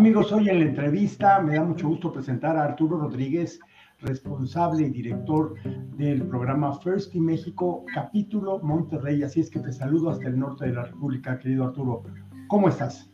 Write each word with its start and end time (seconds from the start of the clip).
Amigos, 0.00 0.32
hoy 0.32 0.48
en 0.48 0.60
la 0.60 0.64
entrevista 0.64 1.40
me 1.40 1.56
da 1.56 1.62
mucho 1.62 1.86
gusto 1.86 2.10
presentar 2.10 2.56
a 2.56 2.64
Arturo 2.64 2.96
Rodríguez, 2.96 3.60
responsable 4.00 4.86
y 4.86 4.88
director 4.90 5.56
del 5.98 6.22
programa 6.22 6.72
First 6.80 7.14
in 7.14 7.26
México, 7.26 7.84
capítulo 7.92 8.60
Monterrey. 8.60 9.22
Así 9.22 9.40
es 9.40 9.50
que 9.50 9.60
te 9.60 9.74
saludo 9.74 10.08
hasta 10.08 10.26
el 10.28 10.38
norte 10.38 10.64
de 10.64 10.72
la 10.72 10.84
República, 10.84 11.38
querido 11.38 11.64
Arturo. 11.64 12.04
¿Cómo 12.48 12.70
estás? 12.70 13.10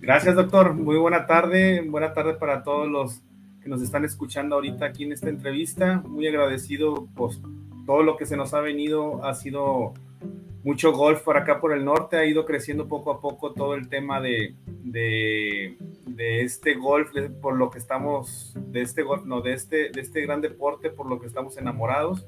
Gracias, 0.00 0.34
doctor. 0.34 0.72
Muy 0.72 0.96
buena 0.96 1.26
tarde. 1.26 1.86
Buena 1.86 2.14
tarde 2.14 2.32
para 2.36 2.62
todos 2.62 2.88
los 2.88 3.22
que 3.62 3.68
nos 3.68 3.82
están 3.82 4.06
escuchando 4.06 4.54
ahorita 4.54 4.86
aquí 4.86 5.04
en 5.04 5.12
esta 5.12 5.28
entrevista. 5.28 6.02
Muy 6.08 6.26
agradecido, 6.26 7.06
pues 7.14 7.38
todo 7.84 8.02
lo 8.02 8.16
que 8.16 8.24
se 8.24 8.38
nos 8.38 8.54
ha 8.54 8.60
venido 8.60 9.22
ha 9.26 9.34
sido 9.34 9.92
mucho 10.64 10.92
golf 10.92 11.20
por 11.20 11.36
acá 11.36 11.60
por 11.60 11.72
el 11.72 11.84
norte, 11.84 12.16
ha 12.16 12.24
ido 12.24 12.46
creciendo 12.46 12.88
poco 12.88 13.12
a 13.12 13.20
poco 13.20 13.52
todo 13.52 13.74
el 13.74 13.88
tema 13.88 14.20
de, 14.20 14.54
de, 14.82 15.76
este 16.42 16.74
golf, 16.74 17.10
por 17.42 17.56
lo 17.56 17.70
que 17.70 17.78
estamos, 17.78 18.56
de 18.56 18.80
este 18.80 19.02
golf, 19.02 19.24
no, 19.26 19.42
de 19.42 19.52
este, 19.52 19.90
de 19.90 20.00
este 20.00 20.22
gran 20.22 20.40
deporte, 20.40 20.88
por 20.88 21.08
lo 21.08 21.20
que 21.20 21.26
estamos 21.26 21.58
enamorados. 21.58 22.26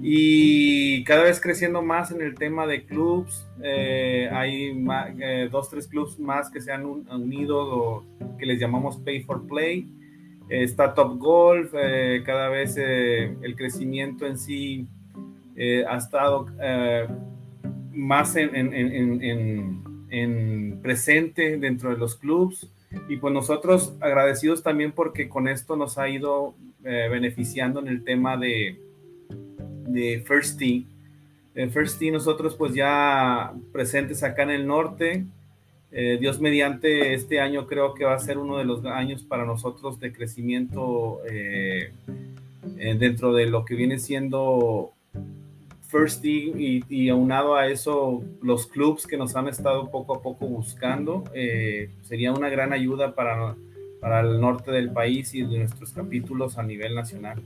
Y 0.00 1.02
cada 1.04 1.24
vez 1.24 1.40
creciendo 1.40 1.82
más 1.82 2.12
en 2.12 2.22
el 2.22 2.36
tema 2.36 2.66
de 2.66 2.86
clubs, 2.86 3.46
eh, 3.62 4.30
hay 4.32 4.72
eh, 5.20 5.48
dos, 5.50 5.68
tres 5.68 5.88
clubs 5.88 6.18
más 6.20 6.50
que 6.50 6.60
se 6.60 6.72
han 6.72 6.86
unido, 6.86 8.04
que 8.38 8.46
les 8.46 8.60
llamamos 8.60 8.96
Pay 8.98 9.24
for 9.24 9.46
Play. 9.48 9.88
está 10.48 10.94
Top 10.94 11.18
Golf, 11.18 11.74
eh, 11.74 12.22
cada 12.24 12.48
vez 12.48 12.76
el 12.76 13.56
crecimiento 13.56 14.24
en 14.24 14.38
sí 14.38 14.86
ha 15.86 15.96
estado 15.96 16.46
más 17.92 18.36
en, 18.36 19.82
presente 20.82 21.56
dentro 21.58 21.90
de 21.90 21.96
los 21.96 22.16
clubs 22.16 22.68
y 23.08 23.16
pues 23.18 23.32
nosotros 23.32 23.94
agradecidos 24.00 24.62
también 24.62 24.92
porque 24.92 25.28
con 25.28 25.46
esto 25.46 25.76
nos 25.76 25.98
ha 25.98 26.08
ido 26.08 26.54
eh, 26.84 27.08
beneficiando 27.10 27.80
en 27.80 27.88
el 27.88 28.02
tema 28.02 28.36
de, 28.36 28.80
de 29.86 30.24
First 30.26 30.58
Team. 30.58 30.86
En 31.54 31.70
First 31.70 31.98
Team 31.98 32.14
nosotros 32.14 32.56
pues 32.56 32.74
ya 32.74 33.52
presentes 33.72 34.22
acá 34.22 34.42
en 34.44 34.50
el 34.50 34.66
norte, 34.66 35.24
eh, 35.92 36.18
Dios 36.20 36.40
mediante 36.40 37.14
este 37.14 37.40
año 37.40 37.66
creo 37.66 37.94
que 37.94 38.04
va 38.04 38.14
a 38.14 38.20
ser 38.20 38.38
uno 38.38 38.58
de 38.58 38.64
los 38.64 38.84
años 38.84 39.22
para 39.22 39.44
nosotros 39.44 39.98
de 39.98 40.12
crecimiento 40.12 41.20
eh, 41.28 41.92
dentro 42.98 43.32
de 43.32 43.46
lo 43.46 43.64
que 43.64 43.74
viene 43.74 43.98
siendo 43.98 44.92
First 45.90 46.24
y, 46.24 46.84
y, 46.88 47.08
aunado 47.08 47.56
a 47.56 47.66
eso 47.66 48.22
los 48.42 48.66
clubs 48.66 49.08
que 49.08 49.16
nos 49.16 49.34
han 49.34 49.48
estado 49.48 49.90
poco 49.90 50.14
a 50.14 50.22
poco 50.22 50.46
buscando, 50.46 51.24
eh, 51.34 51.90
sería 52.02 52.32
una 52.32 52.48
gran 52.48 52.72
ayuda 52.72 53.14
para, 53.16 53.56
para 54.00 54.20
el 54.20 54.40
norte 54.40 54.70
del 54.70 54.92
país 54.92 55.34
y 55.34 55.42
de 55.42 55.58
nuestros 55.58 55.92
capítulos 55.92 56.58
a 56.58 56.62
nivel 56.62 56.94
nacional. 56.94 57.42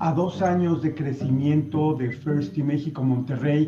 A 0.00 0.12
dos 0.12 0.42
años 0.42 0.82
de 0.82 0.92
crecimiento 0.92 1.94
de 1.94 2.10
First 2.10 2.58
y 2.58 2.64
México 2.64 3.02
Monterrey, 3.02 3.66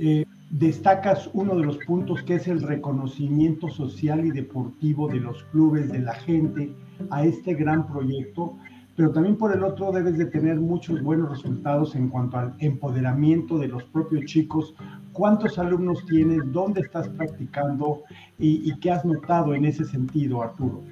eh, 0.00 0.24
destacas 0.50 1.28
uno 1.34 1.54
de 1.56 1.64
los 1.64 1.76
puntos 1.78 2.22
que 2.22 2.36
es 2.36 2.48
el 2.48 2.62
reconocimiento 2.62 3.68
social 3.68 4.24
y 4.24 4.30
deportivo 4.30 5.08
de 5.08 5.20
los 5.20 5.42
clubes, 5.44 5.92
de 5.92 6.00
la 6.00 6.14
gente 6.14 6.72
a 7.10 7.24
este 7.24 7.54
gran 7.54 7.86
proyecto 7.86 8.56
pero 9.00 9.12
también 9.12 9.36
por 9.38 9.50
el 9.56 9.64
otro 9.64 9.92
debes 9.92 10.18
de 10.18 10.26
tener 10.26 10.56
muchos 10.56 11.02
buenos 11.02 11.30
resultados 11.30 11.94
en 11.94 12.10
cuanto 12.10 12.36
al 12.36 12.54
empoderamiento 12.58 13.58
de 13.58 13.66
los 13.66 13.82
propios 13.84 14.26
chicos. 14.26 14.74
¿Cuántos 15.14 15.58
alumnos 15.58 16.04
tienes? 16.04 16.40
¿Dónde 16.52 16.82
estás 16.82 17.08
practicando? 17.08 18.02
¿Y, 18.38 18.78
qué 18.78 18.90
has 18.90 19.02
notado 19.06 19.54
en 19.54 19.64
ese 19.64 19.86
sentido, 19.86 20.42
Arturo? 20.42 20.82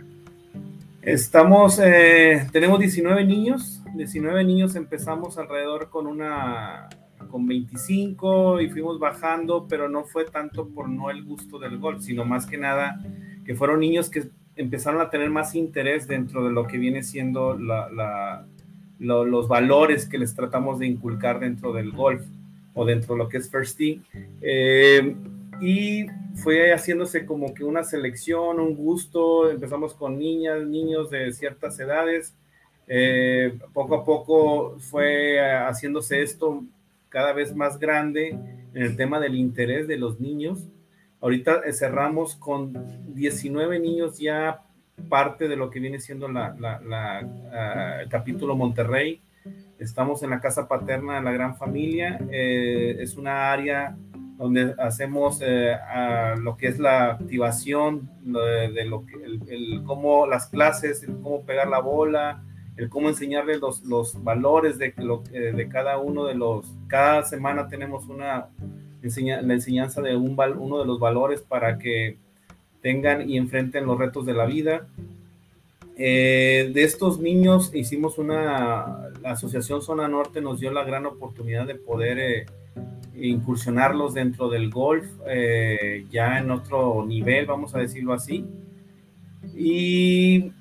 Estamos, 1.03 1.79
eh, 1.85 2.49
tenemos 2.51 2.79
19 2.79 3.27
niños, 3.27 3.83
19 3.95 4.43
niños 4.43 4.75
empezamos 4.75 5.37
alrededor 5.37 5.91
con 5.91 6.07
una, 6.07 6.89
con 7.31 7.47
25 7.47 8.63
y 8.63 8.71
fuimos 8.71 8.99
bajando, 8.99 9.67
pero 9.69 9.87
no 9.91 10.05
fue 10.05 10.25
tanto 10.25 10.67
por 10.71 10.89
no 10.89 11.11
el 11.11 11.27
gusto 11.27 11.59
del 11.59 11.77
golf, 11.77 12.01
sino 12.01 12.25
más 12.25 12.47
que 12.47 12.57
nada 12.57 13.03
que 13.45 13.55
fueron 13.55 13.81
niños 13.81 14.09
que 14.09 14.31
empezaron 14.59 15.01
a 15.01 15.09
tener 15.09 15.31
más 15.31 15.55
interés 15.55 16.07
dentro 16.07 16.45
de 16.45 16.51
lo 16.51 16.67
que 16.67 16.77
viene 16.79 17.03
siendo 17.03 17.57
los 18.99 19.49
valores 19.49 20.07
que 20.07 20.19
les 20.19 20.35
tratamos 20.35 20.81
de 20.81 20.87
inculcar 20.87 21.41
dentro 21.41 21.73
del 21.73 21.93
golf 21.93 22.27
o 22.75 22.85
dentro 22.85 23.15
de 23.15 23.19
lo 23.19 23.29
que 23.29 23.39
es 23.39 23.49
First 23.51 23.79
Team. 23.79 24.03
Eh, 24.43 25.15
y 25.61 26.07
fue 26.35 26.73
haciéndose 26.73 27.25
como 27.25 27.55
que 27.55 27.65
una 27.65 27.85
selección, 27.85 28.61
un 28.61 28.75
gusto, 28.75 29.51
empezamos 29.51 29.95
con 29.95 30.19
niñas, 30.19 30.67
niños 30.67 31.09
de 31.11 31.33
ciertas 31.33 31.79
edades, 31.79 32.35
eh, 32.89 33.59
poco 33.73 33.95
a 33.95 34.05
poco 34.05 34.77
fue 34.79 35.39
haciéndose 35.41 36.23
esto 36.23 36.65
cada 37.11 37.33
vez 37.33 37.55
más 37.55 37.79
grande 37.79 38.31
en 38.75 38.83
el 38.83 38.97
tema 38.97 39.21
del 39.21 39.37
interés 39.37 39.87
de 39.87 39.99
los 39.99 40.21
niños 40.21 40.69
Ahorita 41.21 41.63
eh, 41.65 41.73
cerramos 41.73 42.37
con 42.37 42.73
19 43.15 43.81
niños 43.81 44.19
ya 44.19 44.63
parte 45.09 45.49
de 45.49 45.57
lo 45.57 45.69
que 45.71 45.81
viene 45.81 45.99
siendo 45.99 46.29
la, 46.29 46.57
ah, 47.53 47.99
el 48.01 48.09
capítulo 48.09 48.55
Monterrey. 48.55 49.21
Estamos 49.79 50.23
en 50.23 50.31
la 50.31 50.41
casa 50.41 50.69
paterna 50.69 51.17
de 51.17 51.23
la 51.23 51.33
gran 51.33 51.57
familia. 51.57 52.21
Eh, 52.31 52.97
es 53.01 53.17
una 53.17 53.53
área 53.53 53.97
donde 54.37 54.75
hacemos 54.79 55.41
eh, 55.43 55.77
lo 56.41 56.57
que 56.57 56.69
es 56.69 56.79
la 56.79 57.13
activación 57.13 58.09
de, 58.23 58.85
lo 58.85 59.05
que, 59.05 59.15
el, 59.15 59.83
cómo 59.85 60.25
las 60.27 60.47
clases, 60.47 61.03
el 61.03 61.17
cómo 61.21 61.45
pegar 61.45 61.67
la 61.67 61.81
bola, 61.81 62.45
el 62.77 62.89
cómo 62.89 63.09
enseñarles 63.09 63.61
los, 63.61 63.83
los 63.83 64.23
valores 64.23 64.79
de, 64.79 64.95
lo, 64.99 65.25
de 65.33 65.69
cada 65.69 65.99
uno 65.99 66.27
de 66.27 66.35
los. 66.35 66.77
Cada 66.87 67.25
semana 67.25 67.67
tenemos 67.67 68.07
una 68.07 68.49
la 69.03 69.55
enseñanza 69.55 70.03
de 70.03 70.17
un, 70.17 70.39
uno 70.59 70.79
de 70.79 70.87
los 70.87 70.99
valores 70.99 71.43
para 71.43 71.79
que 71.79 72.17
tengan 72.83 73.29
y 73.29 73.37
enfrenten 73.37 73.87
los 73.87 73.99
retos 73.99 74.27
de 74.27 74.35
la 74.35 74.47
vida. 74.47 74.87
Eh, 75.97 76.71
de 76.73 76.85
estos 76.85 77.19
niños 77.19 77.75
hicimos 77.75 78.19
una, 78.19 79.11
la 79.21 79.33
Asociación 79.33 79.83
Zona 79.83 80.07
Norte 80.07 80.41
nos 80.41 80.61
dio 80.61 80.71
la 80.71 80.85
gran 80.85 81.07
oportunidad 81.07 81.67
de 81.67 81.75
poder 81.75 82.19
eh, 82.19 82.47
incursionarlos 83.21 84.15
dentro 84.15 84.49
del 84.49 84.71
golf, 84.71 85.07
eh, 85.27 86.07
ya 86.09 86.39
en 86.39 86.53
otro 86.53 87.05
nivel, 87.05 87.47
vamos 87.47 87.75
a 87.75 87.81
decirlo 87.81 88.13
así. 88.13 88.45
Y 89.57 90.53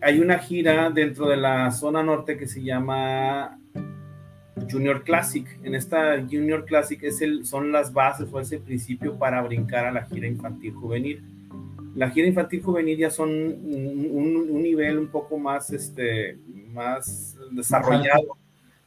hay 0.00 0.20
una 0.20 0.38
gira 0.38 0.90
dentro 0.90 1.26
de 1.28 1.36
la 1.36 1.72
zona 1.72 2.04
norte 2.04 2.36
que 2.36 2.46
se 2.46 2.62
llama 2.62 3.58
Junior 4.70 5.02
Classic. 5.04 5.46
En 5.62 5.74
esta 5.74 6.20
Junior 6.20 6.64
Classic 6.64 7.02
es 7.02 7.20
el, 7.20 7.46
son 7.46 7.72
las 7.72 7.92
bases 7.92 8.28
o 8.32 8.40
ese 8.40 8.58
principio 8.58 9.18
para 9.18 9.42
brincar 9.42 9.86
a 9.86 9.92
la 9.92 10.04
gira 10.04 10.26
infantil 10.26 10.74
juvenil. 10.74 11.22
La 11.94 12.10
gira 12.10 12.26
infantil 12.26 12.62
juvenil 12.62 12.98
ya 12.98 13.10
son 13.10 13.30
un, 13.30 14.62
nivel 14.62 14.98
un 14.98 15.08
poco 15.08 15.38
más, 15.38 15.70
este, 15.70 16.38
más 16.72 17.36
desarrollado, 17.52 18.36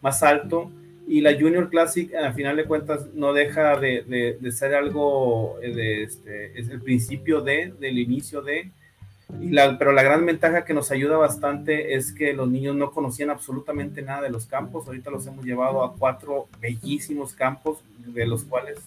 más 0.01 0.21
alto. 0.21 0.71
Y 1.07 1.21
la 1.21 1.33
Junior 1.33 1.69
Classic, 1.69 2.13
a 2.13 2.33
final 2.33 2.55
de 2.55 2.65
cuentas, 2.65 3.07
no 3.15 3.33
deja 3.33 3.79
de, 3.79 4.37
de, 4.39 4.51
ser 4.51 4.75
algo, 4.75 5.57
de, 5.59 6.03
este, 6.03 6.59
es 6.59 6.69
el 6.69 6.81
principio 6.81 7.41
de, 7.41 7.73
del 7.79 7.97
inicio 7.97 8.43
de, 8.43 8.71
pero 9.77 9.91
la 9.91 10.03
gran 10.03 10.25
ventaja 10.25 10.65
que 10.65 10.73
nos 10.73 10.91
ayuda 10.91 11.17
bastante 11.17 11.95
es 11.95 12.11
que 12.11 12.33
los 12.33 12.49
niños 12.49 12.75
no 12.75 12.91
conocían 12.91 13.29
absolutamente 13.29 14.01
nada 14.01 14.23
de 14.23 14.29
los 14.29 14.45
campos. 14.45 14.87
Ahorita 14.87 15.11
los 15.11 15.25
hemos 15.27 15.45
llevado 15.45 15.83
a 15.83 15.93
cuatro 15.93 16.47
bellísimos 16.59 17.33
campos, 17.33 17.83
de 18.05 18.25
los 18.25 18.43
cuales 18.43 18.79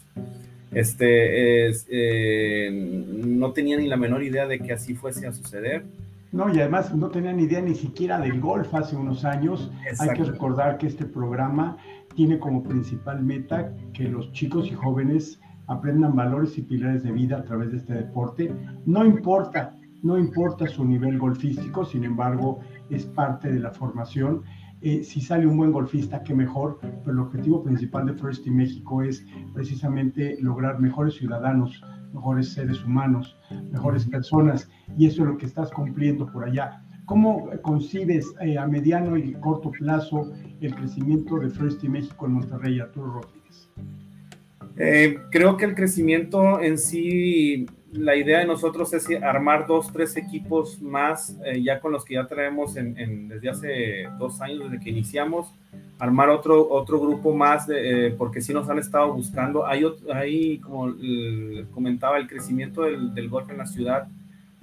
este, 0.73 1.69
eh, 1.71 2.71
no 2.71 3.53
tenían 3.53 3.81
ni 3.81 3.89
la 3.89 3.97
menor 3.97 4.23
idea 4.23 4.47
de 4.47 4.59
que 4.59 4.73
así 4.73 4.94
fuese 4.94 5.27
a 5.27 5.33
suceder. 5.33 5.85
No, 6.33 6.53
y 6.53 6.59
además 6.59 6.95
no 6.95 7.11
tenían 7.11 7.38
idea 7.38 7.61
ni 7.61 7.75
siquiera 7.75 8.19
del 8.19 8.41
golf 8.41 8.75
hace 8.75 8.97
unos 8.97 9.25
años. 9.25 9.71
Hay 9.99 10.09
que 10.11 10.25
recordar 10.25 10.79
que 10.79 10.87
este 10.87 11.05
programa 11.05 11.77
tiene 12.17 12.38
como 12.38 12.62
principal 12.62 13.23
meta 13.23 13.73
que 13.93 14.05
los 14.05 14.33
chicos 14.33 14.67
y 14.69 14.75
jóvenes 14.75 15.38
aprendan 15.67 16.17
valores 16.17 16.56
y 16.59 16.62
pilares 16.62 17.03
de 17.03 17.12
vida 17.12 17.38
a 17.38 17.45
través 17.45 17.71
de 17.71 17.79
este 17.79 17.95
deporte. 17.95 18.50
No 18.87 19.05
importa 19.05 19.75
no 20.02 20.19
importa 20.19 20.66
su 20.66 20.84
nivel 20.84 21.19
golfístico, 21.19 21.84
sin 21.84 22.04
embargo, 22.04 22.60
es 22.90 23.06
parte 23.06 23.52
de 23.52 23.60
la 23.60 23.70
formación. 23.70 24.43
Eh, 24.81 25.04
si 25.04 25.20
sale 25.20 25.46
un 25.46 25.56
buen 25.56 25.70
golfista, 25.70 26.22
qué 26.25 26.34
mejor, 26.34 26.78
pero 26.81 27.12
el 27.12 27.19
objetivo 27.20 27.62
principal 27.62 28.06
de 28.06 28.14
First 28.14 28.43
Team 28.44 28.56
México 28.56 29.02
es 29.02 29.25
precisamente 29.54 30.37
lograr 30.40 30.81
mejores 30.81 31.14
ciudadanos, 31.14 31.81
mejores 32.12 32.52
seres 32.52 32.84
humanos, 32.84 33.37
mejores 33.70 34.04
personas, 34.06 34.69
y 34.99 35.06
eso 35.06 35.22
es 35.22 35.28
lo 35.28 35.38
que 35.38 35.46
estás 35.46 35.70
cumpliendo 35.70 36.26
por 36.26 36.44
allá. 36.44 36.82
¿Cómo 37.06 37.49
concibes 37.62 38.32
eh, 38.40 38.58
a 38.58 38.66
mediano 38.66 39.16
y 39.16 39.34
corto 39.34 39.70
plazo 39.70 40.32
el 40.60 40.75
crecimiento 40.75 41.38
de 41.38 41.50
First 41.50 41.81
Team 41.81 41.93
México 41.93 42.26
en 42.26 42.32
Monterrey, 42.32 42.81
Arturo 42.81 43.20
Rodríguez? 43.20 43.69
Eh, 44.76 45.16
creo 45.31 45.56
que 45.56 45.66
el 45.66 45.75
crecimiento 45.75 46.60
en 46.60 46.78
sí 46.78 47.66
la 47.93 48.17
idea 48.17 48.41
de 48.41 48.47
nosotros 48.47 48.93
es 48.94 49.06
armar 49.23 49.67
dos, 49.67 49.93
tres 49.93 50.17
equipos 50.17 50.81
más, 50.81 51.37
eh, 51.44 51.62
ya 51.62 51.79
con 51.79 51.93
los 51.93 52.05
que 52.05 52.15
ya 52.15 52.27
traemos 52.27 52.77
en, 52.77 53.29
desde 53.29 53.49
hace 53.50 54.09
dos 54.19 54.41
años, 54.41 54.71
desde 54.71 54.83
que 54.83 54.91
iniciamos, 54.91 55.53
armar 55.99 56.31
otro, 56.31 56.69
otro 56.71 56.99
grupo 56.99 57.35
más, 57.35 57.67
de, 57.67 58.09
eh, 58.09 58.11
porque 58.12 58.41
sí 58.41 58.53
nos 58.53 58.69
han 58.69 58.79
estado 58.79 59.12
buscando. 59.12 59.67
Hay, 59.67 60.59
como 60.59 60.94
comentaba, 61.73 62.19
el 62.19 62.29
crecimiento 62.29 62.83
del, 62.83 63.15
del, 63.15 63.29
golf 63.29 63.50
en 63.50 63.59
la 63.59 63.67
ciudad 63.67 64.09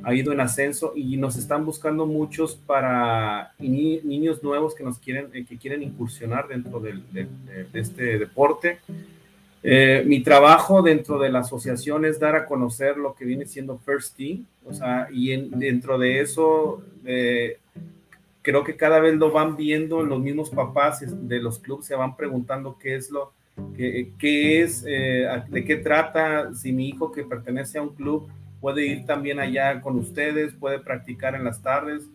ha 0.03 0.13
ido 0.13 0.31
en 0.31 0.39
ascenso 0.39 0.93
y 0.95 1.17
nos 1.17 1.35
están 1.35 1.65
buscando 1.65 2.05
muchos 2.05 2.55
para 2.55 3.53
niños 3.59 4.41
nuevos 4.41 4.73
que 4.73 4.83
nos 4.83 4.97
quieren, 4.97 5.27
eh, 5.33 5.45
que 5.45 5.57
quieren 5.57 5.83
incursionar 5.83 6.47
dentro 6.47 6.79
de 6.79 7.27
este 7.73 8.17
deporte. 8.17 8.79
Eh, 9.61 10.03
mi 10.05 10.21
trabajo 10.21 10.81
dentro 10.81 11.19
de 11.19 11.29
la 11.29 11.39
asociación 11.39 12.05
es 12.05 12.19
dar 12.19 12.35
a 12.35 12.45
conocer 12.45 12.97
lo 12.97 13.13
que 13.13 13.25
viene 13.25 13.45
siendo 13.45 13.77
First 13.77 14.15
Team, 14.15 14.45
o 14.65 14.73
sea, 14.73 15.09
y 15.11 15.35
dentro 15.49 15.97
de 15.97 16.21
eso 16.21 16.81
eh, 17.03 17.57
creo 18.41 18.63
que 18.63 18.77
cada 18.77 18.99
vez 18.99 19.15
lo 19.15 19.31
van 19.31 19.57
viendo 19.57 20.01
los 20.01 20.21
mismos 20.21 20.49
papás 20.49 21.03
de 21.05 21.39
los 21.39 21.59
clubes, 21.59 21.85
se 21.85 21.95
van 21.95 22.15
preguntando 22.15 22.77
qué 22.79 22.95
es 22.95 23.11
lo, 23.11 23.33
qué, 23.75 24.11
qué 24.17 24.61
es, 24.61 24.85
eh, 24.87 25.27
de 25.49 25.65
qué 25.65 25.75
trata, 25.75 26.53
si 26.53 26.71
mi 26.71 26.87
hijo 26.87 27.11
que 27.11 27.25
pertenece 27.25 27.79
a 27.79 27.81
un 27.81 27.95
club 27.95 28.29
puede 28.61 28.85
ir 28.85 29.05
también 29.05 29.39
allá 29.39 29.81
con 29.81 29.97
ustedes, 29.97 30.53
puede 30.53 30.79
practicar 30.79 31.35
en 31.35 31.43
las 31.43 31.61
tardes. 31.61 32.09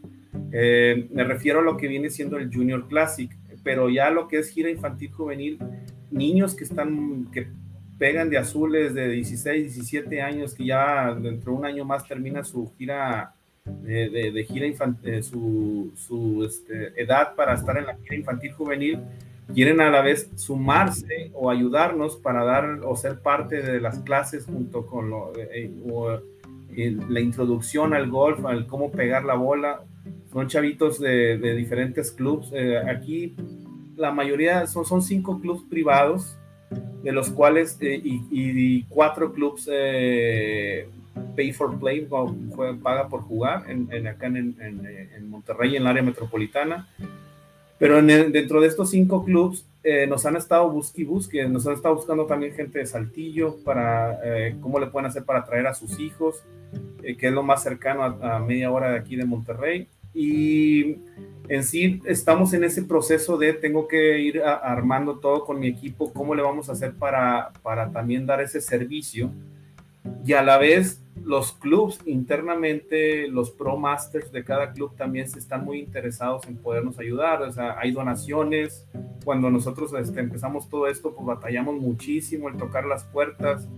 me 0.50 1.24
refiero 1.24 1.60
a 1.60 1.62
lo 1.62 1.76
que 1.76 1.88
viene 1.88 2.08
siendo 2.08 2.38
el 2.38 2.50
Junior 2.52 2.88
Classic, 2.88 3.30
pero 3.62 3.90
ya 3.90 4.10
lo 4.10 4.28
que 4.28 4.38
es 4.38 4.48
gira 4.48 4.70
infantil 4.70 5.10
juvenil 5.12 5.58
niños 6.14 6.54
que 6.54 6.64
están, 6.64 7.26
que 7.32 7.48
pegan 7.98 8.30
de 8.30 8.38
azules 8.38 8.94
de 8.94 9.08
16, 9.08 9.74
17 9.74 10.22
años, 10.22 10.54
que 10.54 10.64
ya 10.64 11.14
dentro 11.14 11.52
de 11.52 11.58
un 11.58 11.66
año 11.66 11.84
más 11.84 12.06
termina 12.06 12.44
su 12.44 12.72
gira 12.78 13.34
de, 13.64 14.46
gira 14.48 14.66
infantil, 14.66 15.22
su, 15.22 15.92
su 15.96 16.44
este, 16.44 17.00
edad 17.00 17.34
para 17.34 17.54
estar 17.54 17.76
en 17.78 17.86
la 17.86 17.96
gira 17.96 18.16
infantil 18.16 18.52
juvenil, 18.52 19.00
quieren 19.52 19.80
a 19.80 19.90
la 19.90 20.02
vez 20.02 20.30
sumarse 20.36 21.30
o 21.34 21.50
ayudarnos 21.50 22.16
para 22.16 22.44
dar 22.44 22.80
o 22.84 22.96
ser 22.96 23.20
parte 23.20 23.62
de 23.62 23.80
las 23.80 23.98
clases 24.00 24.46
junto 24.46 24.86
con 24.86 25.10
lo, 25.10 25.32
eh, 25.36 25.70
eh, 26.76 26.96
la 27.08 27.20
introducción 27.20 27.94
al 27.94 28.10
golf, 28.10 28.44
al 28.44 28.66
cómo 28.66 28.90
pegar 28.90 29.24
la 29.24 29.34
bola. 29.34 29.82
Son 30.32 30.48
chavitos 30.48 30.98
de, 30.98 31.36
diferentes 31.54 32.10
clubes. 32.10 32.48
Eh, 32.52 32.78
aquí 32.78 33.34
la 33.96 34.10
mayoría 34.10 34.66
son, 34.66 34.84
son 34.84 35.02
cinco 35.02 35.40
clubes 35.40 35.62
privados, 35.68 36.36
de 37.02 37.12
los 37.12 37.30
cuales 37.30 37.76
eh, 37.80 38.00
y, 38.02 38.82
cuatro 38.84 39.32
clubes 39.32 39.68
eh, 39.70 40.88
pay 41.36 41.52
for 41.52 41.78
play, 41.78 42.08
paga 42.82 43.08
por 43.08 43.20
jugar 43.22 43.64
en, 43.68 44.06
acá 44.06 44.26
en, 44.26 44.56
en, 44.58 45.28
Monterrey, 45.28 45.76
en 45.76 45.82
el 45.82 45.88
área 45.88 46.02
metropolitana. 46.02 46.88
Pero 47.78 48.00
dentro 48.02 48.60
de 48.60 48.68
estos 48.68 48.90
cinco 48.90 49.24
clubes 49.24 49.66
eh, 49.82 50.06
nos 50.06 50.24
han 50.24 50.36
estado 50.36 50.70
busque 50.70 51.04
busque, 51.04 51.46
nos 51.46 51.66
han 51.66 51.74
estado 51.74 51.96
buscando 51.96 52.24
también 52.24 52.54
gente 52.54 52.78
de 52.78 52.86
Saltillo 52.86 53.56
para 53.64 54.18
cómo 54.60 54.78
le 54.78 54.86
pueden 54.86 55.06
hacer 55.06 55.24
para 55.24 55.44
traer 55.44 55.66
a 55.66 55.74
sus 55.74 55.98
hijos, 56.00 56.42
que 57.02 57.26
es 57.26 57.32
lo 57.32 57.42
más 57.42 57.62
cercano 57.62 58.02
a, 58.02 58.36
a 58.36 58.38
media 58.38 58.70
hora 58.70 58.90
de 58.90 58.98
aquí 58.98 59.16
de 59.16 59.26
Monterrey. 59.26 59.88
Y 60.14 60.96
en 61.48 61.64
sí 61.64 62.00
estamos 62.04 62.52
en 62.54 62.64
ese 62.64 62.82
proceso 62.82 63.36
de 63.36 63.52
tengo 63.52 63.86
que 63.86 64.18
ir 64.20 64.42
armando 64.42 65.18
todo 65.18 65.44
con 65.44 65.60
mi 65.60 65.68
equipo, 65.68 66.12
cómo 66.12 66.34
le 66.34 66.42
vamos 66.42 66.68
a 66.68 66.72
hacer 66.72 66.94
para, 66.94 67.52
para 67.62 67.90
también 67.90 68.26
dar 68.26 68.40
ese 68.40 68.60
servicio. 68.60 69.30
Y 70.24 70.32
a 70.32 70.42
la 70.42 70.58
vez 70.58 71.00
los 71.24 71.52
clubs 71.52 72.00
internamente, 72.06 73.28
los 73.28 73.50
pro 73.50 73.76
masters 73.76 74.30
de 74.30 74.44
cada 74.44 74.72
club 74.72 74.94
también 74.96 75.28
se 75.28 75.38
están 75.38 75.64
muy 75.64 75.78
interesados 75.78 76.46
en 76.46 76.56
podernos 76.56 76.98
ayudar. 76.98 77.42
O 77.42 77.52
sea, 77.52 77.78
hay 77.78 77.92
donaciones. 77.92 78.86
Cuando 79.24 79.50
nosotros 79.50 79.92
este, 79.94 80.20
empezamos 80.20 80.68
todo 80.68 80.86
esto, 80.86 81.14
pues 81.14 81.26
batallamos 81.26 81.76
muchísimo 81.76 82.48
el 82.48 82.56
tocar 82.56 82.84
las 82.84 83.04
puertas. 83.04 83.68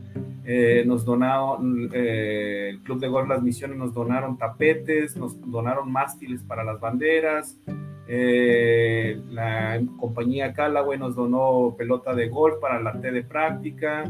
Eh, 0.44 0.84
nos 0.86 1.04
donaron, 1.04 1.90
eh, 1.92 2.68
el 2.70 2.80
Club 2.82 3.00
de 3.00 3.08
Golf 3.08 3.28
Las 3.28 3.42
Misiones 3.42 3.76
nos 3.78 3.92
donaron 3.92 4.38
tapetes, 4.38 5.16
nos 5.16 5.40
donaron 5.40 5.90
mástiles 5.90 6.40
para 6.44 6.62
las 6.62 6.78
banderas, 6.78 7.58
eh, 8.06 9.20
la 9.30 9.82
compañía 9.98 10.52
Callaway 10.52 11.00
nos 11.00 11.16
donó 11.16 11.74
pelota 11.76 12.14
de 12.14 12.28
golf 12.28 12.60
para 12.60 12.80
la 12.80 13.00
T 13.00 13.10
de 13.10 13.24
práctica, 13.24 14.04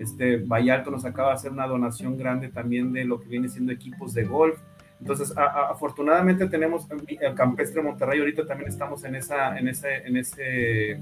este 0.00 0.38
Vallarto 0.38 0.90
nos 0.90 1.04
acaba 1.04 1.28
de 1.28 1.34
hacer 1.34 1.52
una 1.52 1.66
donación 1.66 2.16
grande 2.16 2.48
también 2.48 2.92
de 2.92 3.04
lo 3.04 3.20
que 3.20 3.28
viene 3.28 3.48
siendo 3.48 3.72
equipos 3.72 4.14
de 4.14 4.24
golf. 4.24 4.58
Entonces, 5.00 5.32
afortunadamente 5.36 6.46
tenemos 6.46 6.86
el 6.90 7.34
Campestre 7.34 7.82
Monterrey, 7.82 8.18
ahorita 8.18 8.46
también 8.46 8.68
estamos 8.68 9.02
en 9.04 9.14
esa, 9.14 9.58
en 9.58 9.68
ese, 9.68 10.06
en 10.06 10.16
ese, 10.16 11.00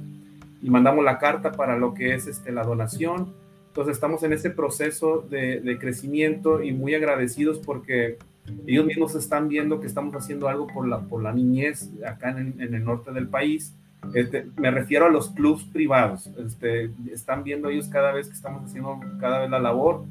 y 0.62 0.70
mandamos 0.70 1.04
la 1.04 1.18
carta 1.18 1.50
para 1.50 1.76
lo 1.76 1.94
que 1.94 2.14
es 2.14 2.28
este, 2.28 2.52
la 2.52 2.62
donación 2.62 3.34
entonces 3.78 3.94
estamos 3.94 4.24
en 4.24 4.32
ese 4.32 4.50
proceso 4.50 5.24
de, 5.30 5.78
crecimiento 5.80 6.64
y 6.64 6.72
muy 6.72 6.96
agradecidos 6.96 7.60
porque 7.60 8.18
ellos 8.66 8.84
mismos 8.84 9.14
están 9.14 9.48
viendo 9.48 9.78
que 9.80 9.86
estamos 9.86 10.16
haciendo 10.16 10.48
algo 10.48 10.66
por 10.66 10.88
la, 10.88 10.98
por 11.02 11.22
la 11.22 11.32
niñez 11.32 11.88
acá 12.04 12.30
en, 12.30 12.56
el 12.58 12.84
norte 12.84 13.12
del 13.12 13.28
país. 13.28 13.72
Este, 14.14 14.46
me 14.56 14.70
refiero 14.70 15.06
a 15.06 15.10
los 15.10 15.30
clubs 15.30 15.64
privados. 15.64 16.28
Este, 16.38 16.90
están 17.12 17.44
viendo 17.44 17.68
ellos 17.68 17.88
cada 17.88 18.12
vez 18.12 18.28
que 18.28 18.34
estamos 18.34 18.64
haciendo 18.64 19.00
cada 19.20 19.40
vez 19.40 19.50
la 19.50 19.58
labor. 19.58 20.04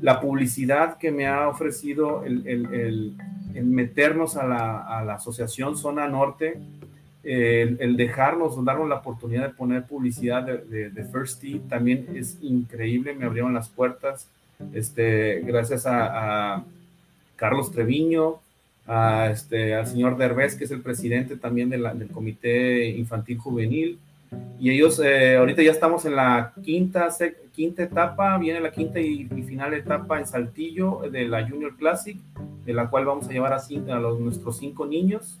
La 0.00 0.20
publicidad 0.20 0.98
que 0.98 1.10
me 1.10 1.26
ha 1.26 1.48
ofrecido 1.48 2.24
el, 2.24 3.14
meternos 3.54 4.36
a 4.36 4.46
la, 4.46 4.80
a 4.80 5.04
la, 5.04 5.14
asociación 5.14 5.76
Zona 5.76 6.08
Norte 6.08 6.60
el, 7.26 7.96
dejarnos, 7.96 8.62
darnos 8.64 8.88
la 8.88 8.96
oportunidad 8.96 9.48
de 9.48 9.54
poner 9.54 9.84
publicidad 9.84 10.44
de, 10.44 10.90
de, 10.90 11.04
First 11.04 11.40
Tee 11.40 11.60
también 11.68 12.06
es 12.14 12.38
increíble, 12.40 13.14
me 13.14 13.24
abrieron 13.26 13.52
las 13.52 13.68
puertas, 13.68 14.28
este, 14.72 15.40
gracias 15.40 15.84
a, 15.86 16.64
Carlos 17.34 17.70
Treviño, 17.70 18.36
a 18.86 19.30
este, 19.30 19.74
al 19.74 19.86
señor 19.86 20.16
Derbez, 20.16 20.54
que 20.54 20.64
es 20.64 20.70
el 20.70 20.80
presidente 20.80 21.36
también 21.36 21.70
del 21.70 22.08
Comité 22.12 22.88
Infantil 22.88 23.38
Juvenil, 23.38 23.98
y 24.58 24.70
ellos, 24.70 25.00
eh, 25.04 25.36
ahorita 25.36 25.62
ya 25.62 25.70
estamos 25.70 26.04
en 26.06 26.16
la 26.16 26.52
quinta, 26.62 27.08
quinta 27.52 27.82
etapa, 27.82 28.36
viene 28.38 28.60
la 28.60 28.70
quinta 28.70 29.00
y, 29.00 29.26
final 29.46 29.74
etapa 29.74 30.18
en 30.18 30.26
Saltillo 30.26 31.02
de 31.10 31.26
la 31.26 31.48
Junior 31.48 31.76
Classic, 31.76 32.18
de 32.64 32.72
la 32.72 32.88
cual 32.88 33.04
vamos 33.04 33.28
a 33.28 33.32
llevar 33.32 33.52
a, 33.52 33.56
a 33.58 34.00
los, 34.00 34.18
nuestros 34.18 34.58
cinco 34.58 34.86
niños. 34.86 35.38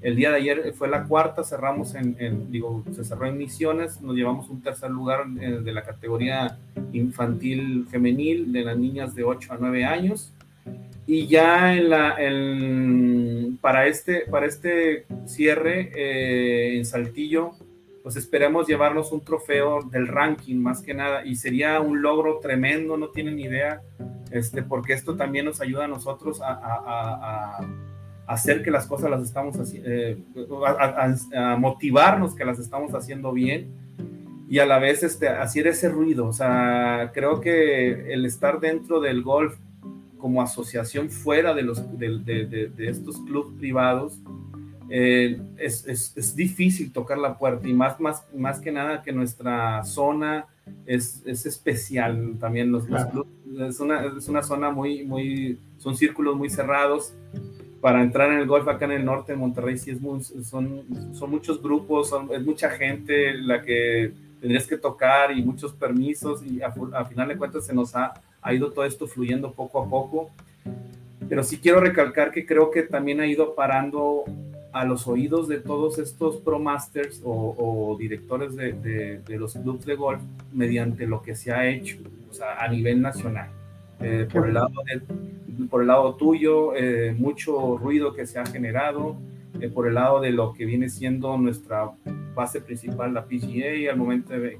El 0.00 0.14
día 0.14 0.30
de 0.30 0.36
ayer 0.36 0.74
fue 0.74 0.88
la 0.88 1.04
cuarta, 1.04 1.42
cerramos 1.42 1.94
en, 1.96 2.52
digo, 2.52 2.84
se 2.92 3.04
cerró 3.04 3.26
en 3.26 3.36
Misiones, 3.36 4.00
nos 4.00 4.14
llevamos 4.14 4.48
un 4.48 4.60
tercer 4.60 4.90
lugar 4.90 5.24
eh, 5.40 5.60
de 5.62 5.72
la 5.72 5.82
categoría 5.82 6.56
infantil 6.92 7.86
femenil 7.90 8.52
de 8.52 8.62
las 8.62 8.78
niñas 8.78 9.14
de 9.16 9.24
8 9.24 9.54
a 9.54 9.56
9 9.58 9.84
años. 9.84 10.32
Y 11.08 11.26
ya 11.26 11.74
en 11.74 11.88
la, 11.90 12.16
para, 13.60 13.86
este, 13.86 14.26
para 14.30 14.46
este 14.46 15.06
cierre 15.24 15.90
eh, 15.96 16.76
en 16.76 16.84
Saltillo, 16.84 17.52
pues 18.02 18.14
esperemos 18.16 18.68
llevarnos 18.68 19.10
un 19.10 19.22
trofeo 19.22 19.82
del 19.82 20.06
ranking 20.06 20.56
más 20.56 20.82
que 20.82 20.94
nada 20.94 21.24
y 21.24 21.34
sería 21.34 21.80
un 21.80 22.02
logro 22.02 22.38
tremendo, 22.38 22.96
no 22.96 23.08
tienen 23.08 23.38
idea, 23.38 23.80
este, 24.30 24.62
porque 24.62 24.92
esto 24.92 25.16
también 25.16 25.46
nos 25.46 25.60
ayuda 25.60 25.86
a 25.86 25.88
nosotros 25.88 26.40
a 26.42 27.58
hacer 28.28 28.62
que 28.62 28.70
las 28.70 28.86
cosas 28.86 29.10
las 29.10 29.22
estamos 29.22 29.58
haciendo, 29.58 29.88
eh, 29.90 30.18
a, 31.34 31.56
motivarnos 31.56 32.34
que 32.34 32.44
las 32.44 32.58
estamos 32.58 32.94
haciendo 32.94 33.32
bien 33.32 33.68
y 34.48 34.58
a 34.58 34.66
la 34.66 34.78
vez 34.78 35.02
este, 35.02 35.28
hacer 35.28 35.66
ese 35.66 35.88
ruido. 35.88 36.26
O 36.26 36.32
sea, 36.32 37.10
creo 37.14 37.40
que 37.40 38.12
el 38.12 38.26
estar 38.26 38.60
dentro 38.60 39.00
del 39.00 39.22
golf 39.22 39.56
como 40.18 40.42
asociación 40.42 41.10
fuera 41.10 41.54
de, 41.54 41.62
los, 41.62 41.98
de, 41.98 42.70
estos 42.78 43.16
clubes 43.18 43.56
privados, 43.58 44.18
eh, 44.90 45.40
es, 45.58 45.86
es, 45.86 46.34
difícil 46.34 46.92
tocar 46.92 47.18
la 47.18 47.36
puerta 47.36 47.68
y 47.68 47.74
más, 47.74 48.00
más, 48.00 48.24
más 48.34 48.58
que 48.60 48.72
nada 48.72 49.02
que 49.02 49.12
nuestra 49.12 49.84
zona 49.84 50.46
es, 50.86 51.22
es 51.26 51.46
especial 51.46 52.36
también. 52.40 52.72
Los, 52.72 52.84
clubes, 52.84 53.28
es, 53.60 53.80
una, 53.80 54.04
es 54.16 54.28
una 54.28 54.42
zona 54.42 54.70
muy, 54.70 55.04
muy, 55.04 55.58
son 55.78 55.96
círculos 55.96 56.36
muy 56.36 56.50
cerrados 56.50 57.14
para 57.80 58.02
entrar 58.02 58.32
en 58.32 58.38
el 58.38 58.46
golf 58.46 58.66
acá 58.68 58.86
en 58.86 58.92
el 58.92 59.04
norte 59.04 59.32
de 59.32 59.38
Monterrey 59.38 59.78
sí 59.78 59.90
es 59.90 59.98
son, 60.46 60.84
son 61.14 61.30
muchos 61.30 61.62
grupos, 61.62 62.12
es 62.32 62.44
mucha 62.44 62.70
gente 62.70 63.34
la 63.34 63.62
que 63.62 64.12
tendrías 64.40 64.66
que 64.66 64.76
tocar 64.76 65.36
y 65.36 65.42
muchos 65.42 65.72
permisos 65.72 66.42
y 66.44 66.60
a, 66.62 66.72
final 67.04 67.28
de 67.28 67.36
cuentas 67.36 67.66
se 67.66 67.74
nos 67.74 67.94
ha, 67.94 68.14
ha, 68.42 68.54
ido 68.54 68.72
todo 68.72 68.84
esto 68.84 69.06
fluyendo 69.06 69.52
poco 69.52 69.82
a 69.82 69.88
poco. 69.88 70.30
Pero 71.28 71.42
sí 71.42 71.58
quiero 71.58 71.80
recalcar 71.80 72.30
que 72.30 72.46
creo 72.46 72.70
que 72.70 72.82
también 72.82 73.20
ha 73.20 73.26
ido 73.26 73.54
parando 73.54 74.24
a 74.72 74.84
los 74.84 75.06
oídos 75.06 75.48
de 75.48 75.58
todos 75.58 75.98
estos 75.98 76.36
pro 76.36 76.58
masters 76.58 77.20
o, 77.24 77.96
directores 77.98 78.54
de, 78.54 78.72
de, 78.72 79.38
los 79.38 79.54
clubes 79.54 79.84
de 79.84 79.94
golf 79.94 80.22
mediante 80.52 81.06
lo 81.06 81.22
que 81.22 81.34
se 81.34 81.52
ha 81.52 81.68
hecho 81.68 81.98
o 82.30 82.34
sea, 82.34 82.58
a 82.58 82.68
nivel 82.68 83.00
nacional. 83.00 83.50
Eh, 84.00 84.28
por, 84.32 84.46
el 84.46 84.54
lado 84.54 84.70
por 85.68 85.80
el 85.80 85.88
lado 85.88 86.14
tuyo, 86.14 86.74
eh, 86.76 87.14
mucho 87.18 87.76
ruido 87.78 88.14
que 88.14 88.26
se 88.26 88.38
ha 88.38 88.46
generado, 88.46 89.16
eh, 89.60 89.68
por 89.68 89.88
el 89.88 89.94
lado 89.94 90.20
de 90.20 90.30
lo 90.30 90.52
que 90.52 90.64
viene 90.66 90.88
siendo 90.88 91.36
nuestra 91.36 91.90
base 92.34 92.60
principal, 92.60 93.12
la 93.12 93.24
PGA, 93.24 93.90
al 93.90 93.96
momento 93.96 94.38
de, 94.38 94.58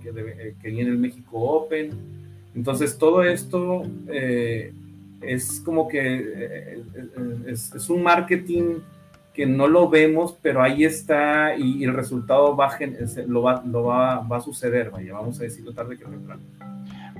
que, 0.61 0.70
viene 0.70 0.90
el 0.90 0.99
México 0.99 1.38
Open. 1.38 2.17
Entonces, 2.58 2.98
todo 2.98 3.22
esto 3.22 3.82
es 5.22 5.60
como 5.60 5.86
que 5.86 6.82
es, 7.46 7.72
es, 7.72 7.88
un 7.88 8.02
marketing 8.02 8.80
que 9.32 9.46
no 9.46 9.68
lo 9.68 9.88
vemos, 9.88 10.36
pero 10.42 10.60
ahí 10.60 10.84
está 10.84 11.56
y, 11.56 11.84
el 11.84 11.94
resultado 11.94 12.56
va, 12.56 12.76
lo, 13.28 13.42
va, 13.84 14.26
a 14.28 14.40
suceder, 14.40 14.90
vaya, 14.90 15.12
vamos 15.12 15.38
a 15.38 15.44
decirlo 15.44 15.72
tarde 15.72 15.96
que 15.96 16.04
temprano. 16.04 16.42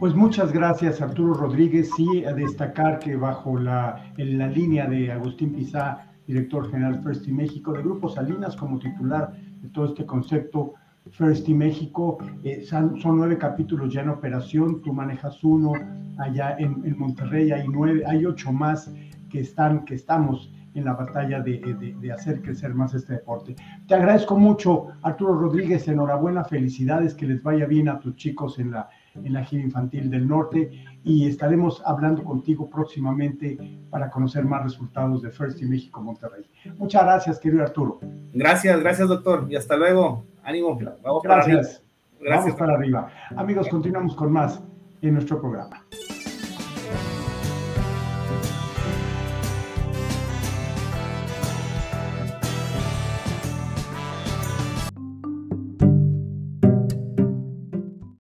Pues 0.01 0.13
muchas 0.13 0.53
gracias 0.53 1.01
Arturo 1.01 1.35
Rodríguez, 1.35 1.89
sí, 1.97 2.25
a 2.25 2.33
destacar 2.33 2.99
que 2.99 3.15
bajo 3.15 3.57
la, 3.57 4.13
en 4.17 4.39
la 4.39 4.49
línea 4.49 4.89
de 4.89 5.13
Agustín 5.13 5.55
Pizá, 5.55 6.09
director 6.27 6.69
general 6.69 7.01
First 7.05 7.29
in 7.29 7.37
México, 7.37 7.73
de 7.73 7.83
Grupo 7.83 8.09
Salinas 8.09 8.57
como 8.57 8.81
titular 8.81 9.35
de 9.63 9.69
todo 9.69 9.85
este 9.85 10.05
concepto 10.05 10.75
First 11.13 11.49
in 11.49 11.59
México, 11.59 12.19
eh, 12.45 12.65
son, 12.65 12.99
nueve 13.05 13.39
capítulos 13.39 13.93
ya 13.93 14.03
en 14.03 14.11
operación, 14.11 14.83
tú 14.83 14.93
manejas 14.93 15.43
uno 15.43 15.73
allá 16.19 16.57
en, 16.59 16.99
Monterrey, 16.99 17.53
hay 17.53 17.67
nueve, 17.69 18.03
hay 18.07 18.27
ocho 18.27 18.53
más 18.53 18.93
que 19.31 19.41
están, 19.41 19.85
que 19.85 19.95
estamos 19.95 20.53
en 20.75 20.85
la 20.85 20.95
batalla 20.95 21.41
de, 21.41 21.95
de, 22.01 22.13
hacer 22.13 22.41
crecer 22.43 22.75
más 22.75 22.95
este 22.95 23.15
deporte. 23.15 23.57
Te 23.87 23.95
agradezco 23.95 24.39
mucho, 24.39 24.89
Arturo 25.03 25.35
Rodríguez, 25.35 25.89
enhorabuena, 25.89 26.45
felicidades, 26.45 27.15
que 27.15 27.27
les 27.27 27.43
vaya 27.43 27.67
bien 27.67 27.89
a 27.89 27.99
tus 27.99 28.17
chicos 28.17 28.59
en 28.59 28.73
la, 28.73 28.89
en 29.15 29.33
la 29.33 29.45
gira 29.45 29.63
infantil 29.63 30.11
del 30.11 30.29
norte 30.29 30.71
y 31.05 31.27
estaremos 31.27 31.83
hablando 31.85 32.23
contigo 32.23 32.69
próximamente 32.69 33.59
para 33.91 34.11
conocer 34.11 34.45
más 34.45 34.63
resultados 34.65 35.23
de 35.23 35.31
First 35.31 35.63
y 35.63 35.67
México 35.67 36.01
Monterrey. 36.01 36.45
Muchas 36.77 37.03
gracias, 37.03 37.39
querido 37.39 37.63
Arturo. 37.63 38.01
Gracias, 38.33 38.81
gracias, 38.81 39.09
doctor, 39.09 39.47
y 39.49 39.57
hasta 39.57 39.77
luego. 39.77 40.25
Ánimo, 40.43 40.79
vamos 41.03 41.23
gracias. 41.23 41.25
Para 41.25 41.43
arriba. 41.43 41.63
Gracias. 42.21 42.45
Vamos 42.45 42.59
para 42.59 42.75
arriba. 42.75 43.11
Amigos, 43.37 43.69
continuamos 43.69 44.15
con 44.15 44.33
más 44.33 44.61
en 45.03 45.15
nuestro 45.15 45.41
programa. 45.41 45.85